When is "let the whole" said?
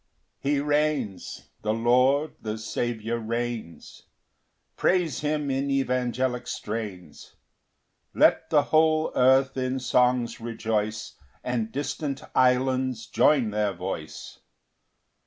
8.15-9.11